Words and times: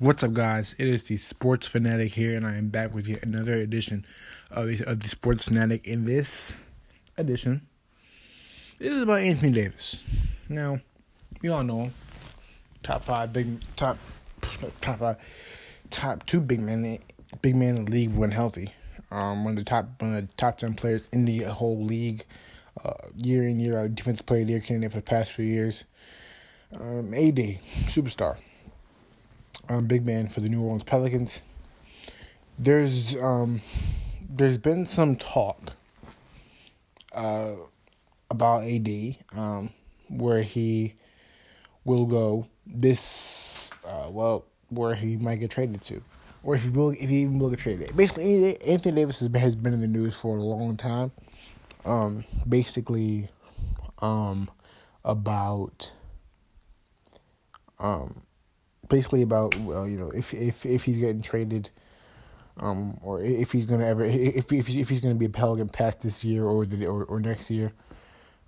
What's 0.00 0.22
up, 0.22 0.32
guys? 0.32 0.76
It 0.78 0.86
is 0.86 1.06
the 1.06 1.16
Sports 1.16 1.66
Fanatic 1.66 2.12
here, 2.12 2.36
and 2.36 2.46
I 2.46 2.54
am 2.54 2.68
back 2.68 2.94
with 2.94 3.08
yet 3.08 3.24
another 3.24 3.54
edition 3.54 4.06
of 4.48 4.68
the, 4.68 4.84
of 4.84 5.00
the 5.00 5.08
Sports 5.08 5.46
Fanatic. 5.46 5.84
In 5.88 6.04
this 6.04 6.54
edition, 7.16 7.66
this 8.78 8.94
is 8.94 9.02
about 9.02 9.18
Anthony 9.18 9.50
Davis. 9.50 9.96
Now, 10.48 10.78
you 11.42 11.52
all 11.52 11.64
know 11.64 11.82
him. 11.82 11.94
Top 12.84 13.02
five 13.02 13.32
big 13.32 13.60
top 13.74 13.98
top 14.80 15.00
five 15.00 15.16
top 15.90 16.24
two 16.26 16.38
big 16.38 16.60
men 16.60 17.00
big 17.42 17.56
men 17.56 17.78
in 17.78 17.84
the 17.86 17.90
league 17.90 18.14
when 18.14 18.30
healthy. 18.30 18.72
Um, 19.10 19.42
one 19.42 19.54
of 19.54 19.58
the 19.58 19.64
top 19.64 20.00
one 20.00 20.14
of 20.14 20.28
the 20.28 20.32
top 20.36 20.58
ten 20.58 20.74
players 20.74 21.08
in 21.10 21.24
the 21.24 21.40
whole 21.40 21.82
league. 21.82 22.24
Uh, 22.84 22.92
year 23.16 23.42
in 23.42 23.58
year 23.58 23.80
out, 23.80 23.96
defensive 23.96 24.26
player 24.26 24.42
of 24.42 24.46
the 24.46 24.52
year 24.52 24.62
candidate 24.62 24.92
for 24.92 24.98
the 24.98 25.02
past 25.02 25.32
few 25.32 25.44
years. 25.44 25.82
Um, 26.72 27.12
AD 27.14 27.58
superstar 27.88 28.36
um, 29.68 29.86
big 29.86 30.04
man 30.04 30.28
for 30.28 30.40
the 30.40 30.48
New 30.48 30.62
Orleans 30.62 30.84
Pelicans. 30.84 31.42
There's 32.58 33.14
um, 33.16 33.60
there's 34.28 34.58
been 34.58 34.86
some 34.86 35.16
talk 35.16 35.72
uh, 37.12 37.52
about 38.30 38.64
AD 38.64 39.16
um, 39.36 39.70
where 40.08 40.42
he 40.42 40.94
will 41.84 42.06
go 42.06 42.46
this 42.66 43.70
uh, 43.84 44.08
well 44.10 44.44
where 44.70 44.94
he 44.94 45.16
might 45.16 45.36
get 45.36 45.50
traded 45.50 45.80
to, 45.82 46.02
or 46.42 46.54
if 46.54 46.64
he 46.64 46.70
will 46.70 46.90
if 46.90 47.08
he 47.08 47.22
even 47.22 47.38
will 47.38 47.50
get 47.50 47.60
traded. 47.60 47.96
Basically, 47.96 48.60
Anthony 48.62 48.94
Davis 48.94 49.20
has 49.20 49.28
been, 49.28 49.40
has 49.40 49.54
been 49.54 49.72
in 49.72 49.80
the 49.80 49.86
news 49.86 50.14
for 50.14 50.36
a 50.36 50.42
long 50.42 50.76
time. 50.76 51.12
Um, 51.84 52.24
basically, 52.48 53.28
um, 54.00 54.50
about 55.04 55.92
um 57.78 58.22
basically 58.88 59.22
about 59.22 59.56
well, 59.56 59.88
you 59.88 59.98
know, 59.98 60.10
if 60.10 60.32
if 60.34 60.64
if 60.66 60.84
he's 60.84 60.98
getting 60.98 61.22
traded, 61.22 61.70
um, 62.58 62.98
or 63.02 63.20
if 63.20 63.52
he's 63.52 63.66
gonna 63.66 63.86
ever 63.86 64.04
if 64.04 64.52
if 64.52 64.68
if 64.68 64.88
he's 64.88 65.00
gonna 65.00 65.14
be 65.14 65.26
a 65.26 65.30
Pelican 65.30 65.68
past 65.68 66.02
this 66.02 66.24
year 66.24 66.44
or 66.44 66.66
the 66.66 66.86
or, 66.86 67.04
or 67.04 67.20
next 67.20 67.50
year. 67.50 67.72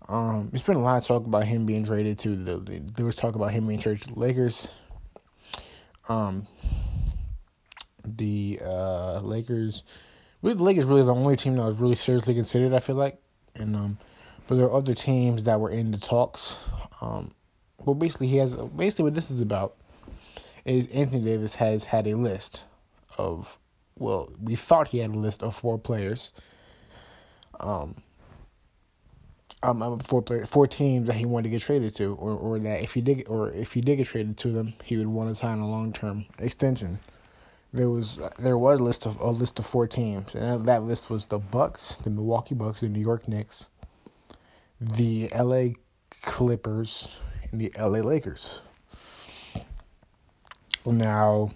Um, 0.09 0.49
there's 0.51 0.63
been 0.63 0.77
a 0.77 0.83
lot 0.83 0.99
of 0.99 1.07
talk 1.07 1.25
about 1.25 1.45
him 1.45 1.67
being 1.67 1.85
traded 1.85 2.19
to 2.21 2.35
the. 2.35 2.81
There 2.97 3.07
was 3.07 3.15
talk 3.15 3.35
about 3.35 3.53
him 3.53 3.67
being 3.67 3.79
traded 3.79 4.03
to 4.03 4.15
the 4.15 4.19
Lakers. 4.19 4.69
Um, 6.09 6.47
the 8.05 8.59
uh, 8.65 9.21
Lakers, 9.21 9.85
really, 10.43 10.57
the 10.57 10.65
Lakers 10.65 10.87
really 10.87 11.03
the 11.03 11.15
only 11.15 11.37
team 11.37 11.57
that 11.57 11.65
was 11.65 11.79
really 11.79 11.95
seriously 11.95 12.35
considered. 12.35 12.73
I 12.73 12.81
feel 12.81 12.97
like, 12.97 13.21
and 13.55 13.77
um, 13.77 13.99
but 14.49 14.57
there 14.57 14.67
are 14.67 14.73
other 14.73 14.95
teams 14.95 15.45
that 15.45 15.61
were 15.61 15.71
in 15.71 15.93
the 15.93 15.99
talks. 15.99 16.57
Um, 17.01 17.31
well, 17.79 17.95
basically 17.95 18.27
he 18.27 18.39
has 18.39 18.55
basically 18.55 19.05
what 19.05 19.15
this 19.15 19.31
is 19.31 19.41
about 19.41 19.77
is 20.65 20.87
Anthony 20.89 21.25
Davis 21.25 21.57
has 21.57 21.85
had 21.85 22.07
a 22.07 22.17
list 22.17 22.65
of 23.17 23.59
well, 24.01 24.31
we 24.43 24.57
thought 24.57 24.89
he 24.89 24.99
had 24.99 25.11
a 25.11 25.19
list 25.19 25.43
of 25.43 25.55
four 25.55 25.79
players. 25.79 26.33
Um, 27.61 28.03
um, 29.63 29.99
four 30.01 30.23
player, 30.23 30.47
four 30.47 30.67
teams 30.67 31.07
that 31.07 31.17
he 31.17 31.27
wanted 31.27 31.45
to 31.45 31.51
get 31.51 31.63
traded 31.63 31.95
to, 31.97 32.15
or 32.15 32.33
or 32.33 32.59
that 32.59 32.83
if 32.83 32.95
he 32.95 33.03
did, 33.03 33.29
or 33.29 33.51
if 33.51 33.73
he 33.73 33.83
did 33.83 33.97
get 33.97 34.07
traded 34.07 34.39
to 34.39 34.53
them, 34.53 34.73
he 34.83 34.97
would 34.97 35.07
want 35.07 35.29
to 35.29 35.35
sign 35.35 35.59
a 35.59 35.69
long 35.69 35.93
term 35.93 36.25
extension. 36.39 36.99
There 37.73 37.91
was 37.91 38.19
there 38.39 38.57
was 38.57 38.81
a 38.81 38.83
list 38.83 39.05
of 39.07 39.21
a 39.21 39.31
list 39.31 39.59
of 39.59 39.67
four 39.67 39.87
teams, 39.87 40.35
and 40.35 40.65
that 40.67 40.85
list 40.85 41.11
was 41.11 41.27
the 41.27 41.39
Bucks, 41.39 41.97
the 41.97 42.11
Milwaukee 42.11 42.55
Bucks, 42.55 42.81
the 42.81 42.89
New 42.89 43.03
York 43.03 43.29
Knicks, 43.29 43.69
the 44.81 45.29
L.A. 45.33 45.77
Clippers, 46.23 47.07
and 47.53 47.61
the 47.61 47.71
L.A. 47.77 48.03
Lakers. 48.03 48.63
Now, 50.87 51.51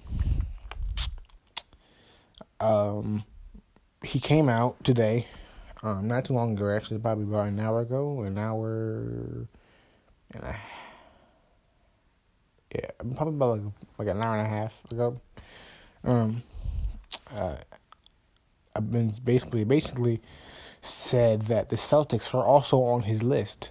um, 2.61 3.25
he 4.03 4.21
came 4.21 4.49
out 4.49 4.83
today, 4.85 5.27
um, 5.83 6.09
not 6.09 6.27
too 6.27 6.35
long 6.35 6.57
ago, 6.57 6.69
actually, 6.71 6.99
probably 6.99 7.25
about 7.25 7.49
an 7.49 7.61
hour 7.61 7.81
ago, 7.81 8.23
an 8.23 8.39
hour 8.39 9.47
and 10.35 10.43
a 10.43 10.57
yeah, 12.75 12.91
probably 13.15 13.35
about 13.35 13.59
like, 13.59 13.73
like 13.99 14.09
an 14.09 14.23
hour 14.23 14.37
and 14.37 14.47
a 14.47 14.51
half 14.51 14.83
ago. 14.91 15.21
Um, 16.03 16.43
uh, 17.35 17.57
I've 18.75 18.91
been 18.91 19.13
basically 19.23 19.65
basically 19.65 20.21
said 20.81 21.43
that 21.43 21.69
the 21.69 21.77
Celtics 21.77 22.35
are 22.35 22.45
also 22.45 22.83
on 22.83 23.03
his 23.03 23.23
list. 23.23 23.71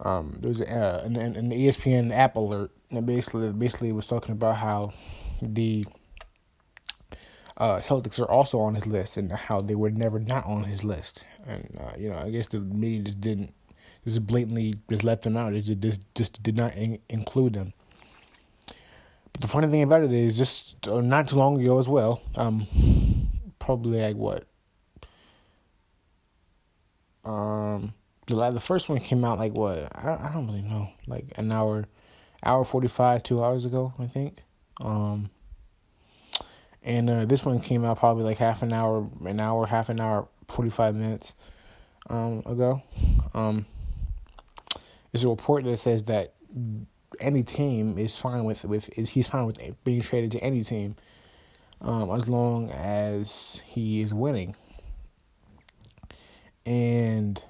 Um, 0.00 0.38
there 0.40 0.48
was 0.48 0.60
a, 0.60 0.68
uh, 0.68 1.02
an, 1.04 1.16
an 1.16 1.50
ESPN 1.50 2.12
app 2.12 2.36
alert 2.36 2.72
and 2.90 3.06
basically 3.06 3.52
basically 3.52 3.92
was 3.92 4.06
talking 4.06 4.32
about 4.32 4.56
how 4.56 4.92
the 5.42 5.84
uh, 7.56 7.76
Celtics 7.78 8.18
are 8.18 8.30
also 8.30 8.58
on 8.58 8.74
his 8.74 8.86
list 8.86 9.16
and 9.16 9.30
how 9.30 9.60
they 9.60 9.74
were 9.74 9.90
never 9.90 10.18
not 10.18 10.46
on 10.46 10.64
his 10.64 10.82
list. 10.82 11.26
And 11.46 11.78
uh, 11.78 11.92
you 11.98 12.08
know, 12.08 12.16
I 12.16 12.30
guess 12.30 12.48
the 12.48 12.60
media 12.60 13.02
just 13.02 13.20
didn't 13.20 13.54
just 14.04 14.26
blatantly 14.26 14.74
just 14.88 15.04
left 15.04 15.22
them 15.22 15.36
out. 15.36 15.52
It 15.52 15.62
just 15.62 15.80
just, 15.80 16.14
just 16.14 16.42
did 16.42 16.56
not 16.56 16.74
in- 16.74 17.00
include 17.08 17.54
them. 17.54 17.72
But 19.32 19.42
the 19.42 19.48
funny 19.48 19.68
thing 19.68 19.82
about 19.82 20.02
it 20.02 20.12
is, 20.12 20.36
just 20.36 20.88
uh, 20.88 21.00
not 21.00 21.28
too 21.28 21.36
long 21.36 21.60
ago 21.60 21.78
as 21.78 21.88
well, 21.88 22.22
um, 22.34 22.66
probably 23.58 24.00
like 24.00 24.16
what, 24.16 24.44
um, 27.24 27.94
the 28.26 28.50
the 28.50 28.60
first 28.60 28.88
one 28.88 28.98
came 28.98 29.24
out 29.24 29.38
like 29.38 29.52
what 29.52 29.78
I 29.96 30.28
I 30.28 30.30
don't 30.32 30.46
really 30.46 30.62
know, 30.62 30.90
like 31.06 31.26
an 31.36 31.52
hour 31.52 31.86
hour 32.42 32.64
45 32.64 33.22
two 33.22 33.42
hours 33.42 33.64
ago 33.64 33.92
i 33.98 34.06
think. 34.06 34.42
Um 34.80 35.30
and 36.82 37.10
uh, 37.10 37.24
this 37.26 37.44
one 37.44 37.60
came 37.60 37.84
out 37.84 37.98
probably 37.98 38.24
like 38.24 38.38
half 38.38 38.62
an 38.62 38.72
hour 38.72 39.08
an 39.24 39.38
hour 39.38 39.66
half 39.66 39.88
an 39.88 40.00
hour 40.00 40.28
45 40.48 40.94
minutes 40.94 41.34
um 42.08 42.42
ago. 42.46 42.82
Um 43.34 43.66
there's 45.12 45.24
a 45.24 45.28
report 45.28 45.64
that 45.64 45.76
says 45.76 46.04
that 46.04 46.34
any 47.20 47.42
team 47.42 47.98
is 47.98 48.16
fine 48.16 48.44
with 48.44 48.64
with 48.64 48.88
is 48.98 49.10
he's 49.10 49.26
fine 49.26 49.46
with 49.46 49.60
being 49.84 50.00
traded 50.00 50.32
to 50.32 50.38
any 50.38 50.62
team 50.62 50.96
um 51.80 52.10
as 52.10 52.28
long 52.28 52.70
as 52.70 53.62
he 53.66 54.00
is 54.00 54.14
winning. 54.14 54.56
And 56.64 57.42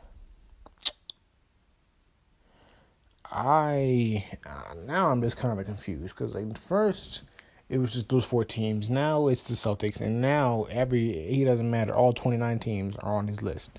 I 3.43 4.23
uh, 4.45 4.75
now 4.87 5.09
I'm 5.09 5.23
just 5.23 5.39
kind 5.39 5.59
of 5.59 5.65
confused 5.65 6.15
because 6.15 6.35
like 6.35 6.59
first 6.59 7.23
it 7.71 7.79
was 7.79 7.95
just 7.95 8.11
those 8.11 8.25
four 8.25 8.45
teams. 8.45 8.91
Now 8.91 9.29
it's 9.29 9.45
the 9.45 9.55
Celtics, 9.55 10.01
and 10.01 10.21
now 10.21 10.67
every 10.71 11.01
he 11.01 11.45
doesn't 11.45 11.71
matter. 11.71 11.95
All 11.95 12.13
29 12.13 12.59
teams 12.59 12.97
are 12.99 13.17
on 13.17 13.27
his 13.27 13.41
list. 13.41 13.71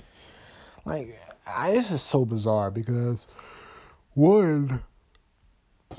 Like 0.83 1.16
I, 1.47 1.71
this 1.71 1.91
is 1.91 2.01
so 2.01 2.25
bizarre 2.25 2.71
because 2.71 3.27
one, 4.16 4.81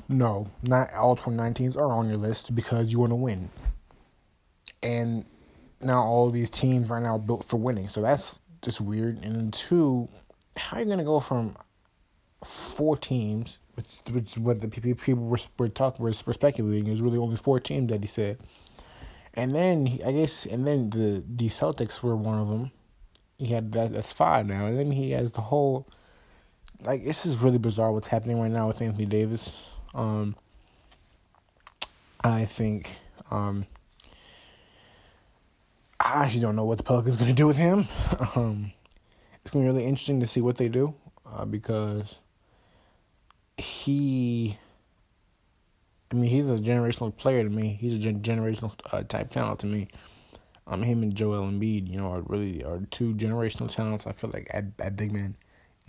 no, 0.09 0.49
not 0.63 0.93
all 0.93 1.15
29 1.15 1.53
teams 1.53 1.77
are 1.77 1.89
on 1.89 2.09
your 2.09 2.17
list 2.17 2.53
because 2.53 2.91
you 2.91 2.99
want 2.99 3.11
to 3.11 3.15
win, 3.15 3.49
and 4.81 5.23
now 5.79 6.03
all 6.03 6.29
these 6.31 6.49
teams 6.49 6.89
right 6.89 7.01
now 7.01 7.15
are 7.15 7.19
built 7.19 7.45
for 7.45 7.57
winning. 7.57 7.87
So 7.87 8.01
that's 8.01 8.41
just 8.61 8.81
weird. 8.81 9.23
And 9.23 9.53
two, 9.53 10.09
how 10.57 10.77
are 10.77 10.79
you 10.81 10.89
gonna 10.89 11.05
go 11.05 11.21
from 11.21 11.55
four 12.73 12.97
teams, 12.97 13.59
which, 13.75 13.97
which 14.11 14.37
what 14.37 14.59
the 14.59 14.67
people 14.67 15.15
were, 15.15 15.37
were 15.57 15.69
talking 15.69 16.03
were, 16.03 16.13
were 16.25 16.33
speculating. 16.33 16.87
It 16.87 16.91
was 16.91 17.01
really 17.01 17.17
only 17.17 17.37
four 17.37 17.59
teams 17.59 17.91
that 17.91 18.01
he 18.01 18.07
said, 18.07 18.39
and 19.33 19.55
then 19.55 19.99
I 20.05 20.11
guess, 20.11 20.45
and 20.45 20.67
then 20.67 20.89
the 20.89 21.23
the 21.27 21.49
Celtics 21.49 22.01
were 22.01 22.15
one 22.15 22.39
of 22.39 22.49
them. 22.49 22.71
He 23.37 23.47
had 23.47 23.71
that. 23.73 23.93
That's 23.93 24.11
five 24.11 24.45
now, 24.45 24.65
and 24.65 24.77
then 24.77 24.91
he 24.91 25.11
has 25.11 25.31
the 25.31 25.41
whole. 25.41 25.87
Like 26.81 27.03
this 27.03 27.25
is 27.25 27.37
really 27.37 27.59
bizarre 27.59 27.91
what's 27.91 28.07
happening 28.07 28.39
right 28.41 28.51
now 28.51 28.67
with 28.67 28.81
Anthony 28.81 29.05
Davis. 29.05 29.69
Um, 29.93 30.35
I 32.23 32.45
think. 32.45 32.97
Um, 33.31 33.65
I 35.99 36.25
actually 36.25 36.41
don't 36.41 36.57
know 36.57 36.65
what 36.65 36.77
the 36.77 36.83
Pelicans 36.83 37.15
going 37.15 37.29
to 37.29 37.35
do 37.35 37.47
with 37.47 37.57
him. 37.57 37.87
Um, 38.35 38.71
it's 39.41 39.51
going 39.51 39.65
to 39.65 39.71
be 39.71 39.75
really 39.75 39.87
interesting 39.87 40.21
to 40.21 40.27
see 40.27 40.39
what 40.39 40.57
they 40.57 40.69
do 40.69 40.95
uh, 41.25 41.45
because 41.45 42.15
he 43.63 44.57
I 46.13 46.15
mean, 46.15 46.29
he's 46.29 46.49
a 46.51 46.57
generational 46.57 47.15
player 47.15 47.43
to 47.43 47.49
me. 47.49 47.75
He's 47.81 47.95
a 47.95 47.97
gen- 47.97 48.21
generational 48.21 48.73
uh, 48.91 49.01
type 49.01 49.31
talent 49.31 49.59
to 49.61 49.65
me. 49.65 49.87
Um, 50.67 50.83
him 50.83 51.01
and 51.01 51.13
Joel 51.13 51.41
Embiid, 51.41 51.89
you 51.89 51.97
know, 51.97 52.11
are 52.11 52.21
really 52.21 52.63
are 52.63 52.81
two 52.91 53.15
generational 53.15 53.73
talents. 53.73 54.05
I 54.05 54.11
feel 54.11 54.29
like 54.31 54.47
at 54.53 54.65
at 54.79 54.95
big 54.95 55.11
man, 55.11 55.35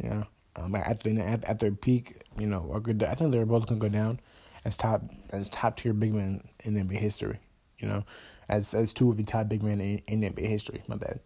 you 0.02 0.08
know, 0.08 0.26
um, 0.56 0.74
at 0.74 1.06
at, 1.06 1.44
at 1.44 1.58
their 1.60 1.72
peak, 1.72 2.22
you 2.38 2.46
know, 2.46 2.70
are 2.72 2.80
good. 2.80 3.02
I 3.02 3.14
think 3.14 3.32
they're 3.32 3.44
both 3.44 3.66
gonna 3.66 3.78
go 3.78 3.90
down 3.90 4.18
as 4.64 4.76
top 4.78 5.02
as 5.30 5.50
top 5.50 5.76
tier 5.76 5.92
big 5.92 6.14
men 6.14 6.42
in 6.64 6.74
NBA 6.74 6.98
history. 6.98 7.38
You 7.78 7.88
know, 7.88 8.04
as 8.48 8.72
as 8.72 8.94
two 8.94 9.10
of 9.10 9.18
the 9.18 9.24
top 9.24 9.48
big 9.48 9.62
men 9.62 9.80
in, 9.80 10.00
in 10.06 10.32
NBA 10.32 10.46
history. 10.46 10.82
My 10.88 10.96
bad. 10.96 11.20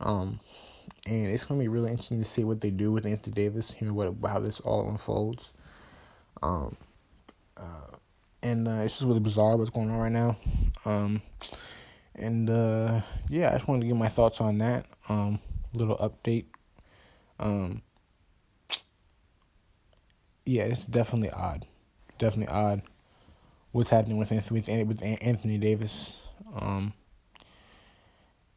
Um, 0.00 0.40
and 1.08 1.26
it's 1.26 1.44
gonna 1.44 1.60
be 1.60 1.68
really 1.68 1.90
interesting 1.90 2.18
to 2.18 2.24
see 2.24 2.44
what 2.44 2.60
they 2.60 2.70
do 2.70 2.92
with 2.92 3.06
Anthony 3.06 3.34
Davis. 3.34 3.74
You 3.80 3.86
know 3.86 3.94
what 3.94 4.14
how 4.30 4.40
this 4.40 4.60
all 4.60 4.88
unfolds. 4.88 5.52
Um, 6.42 6.76
uh, 7.56 7.96
and 8.42 8.68
uh, 8.68 8.82
it's 8.82 8.94
just 8.94 9.06
really 9.06 9.20
bizarre 9.20 9.56
what's 9.56 9.70
going 9.70 9.90
on 9.90 9.98
right 9.98 10.12
now. 10.12 10.36
Um, 10.84 11.22
and 12.14 12.50
uh, 12.50 13.00
yeah, 13.28 13.50
I 13.50 13.52
just 13.54 13.68
wanted 13.68 13.82
to 13.82 13.86
give 13.88 13.96
my 13.96 14.08
thoughts 14.08 14.40
on 14.40 14.58
that. 14.58 14.86
Um, 15.08 15.40
little 15.72 15.96
update. 15.96 16.46
Um, 17.38 17.82
yeah, 20.44 20.64
it's 20.64 20.86
definitely 20.86 21.30
odd. 21.30 21.66
Definitely 22.18 22.54
odd. 22.54 22.82
What's 23.72 23.90
happening 23.90 24.18
with 24.18 24.32
Anthony 24.32 24.84
with 24.84 25.02
Anthony 25.02 25.58
Davis? 25.58 26.20
Um, 26.54 26.92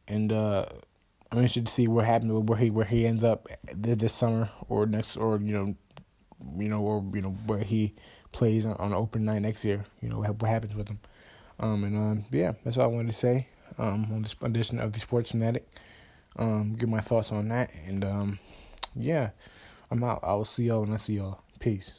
and 0.08 0.32
uh, 0.32 0.66
I'm 1.32 1.38
interested 1.38 1.64
to 1.64 1.72
see 1.72 1.88
what 1.88 2.04
happens 2.04 2.30
where 2.30 2.58
he 2.58 2.70
where 2.70 2.84
he 2.84 3.06
ends 3.06 3.24
up 3.24 3.48
this 3.74 4.12
summer 4.12 4.50
or 4.68 4.84
next 4.84 5.16
or 5.16 5.40
you 5.40 5.54
know, 5.54 5.74
you 6.58 6.68
know 6.68 6.82
or 6.82 7.02
you 7.14 7.22
know 7.22 7.30
where 7.46 7.60
he 7.60 7.94
plays 8.32 8.66
on, 8.66 8.74
on 8.74 8.92
open 8.92 9.24
night 9.24 9.40
next 9.40 9.64
year. 9.64 9.86
You 10.02 10.10
know 10.10 10.18
what, 10.18 10.42
happens 10.42 10.76
with 10.76 10.88
him. 10.88 11.00
Um, 11.58 11.84
and 11.84 11.96
um, 11.96 12.24
yeah, 12.30 12.52
that's 12.64 12.76
all 12.76 12.84
I 12.84 12.86
wanted 12.88 13.12
to 13.12 13.16
say 13.16 13.48
um, 13.78 14.08
on 14.12 14.22
this 14.22 14.36
edition 14.42 14.78
of 14.78 14.92
the 14.92 15.00
Sports 15.00 15.30
Fanatic. 15.30 15.66
Um, 16.36 16.74
give 16.74 16.90
my 16.90 17.00
thoughts 17.00 17.32
on 17.32 17.48
that, 17.48 17.70
and 17.86 18.04
um, 18.04 18.38
yeah, 18.94 19.30
I'm 19.90 20.04
out. 20.04 20.20
I 20.22 20.34
will 20.34 20.44
see 20.44 20.64
y'all 20.64 20.82
when 20.82 20.92
I 20.92 20.96
see 20.96 21.14
y'all. 21.14 21.40
Peace. 21.60 21.92